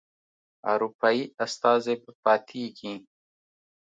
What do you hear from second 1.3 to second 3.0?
استازی به پاتیږي.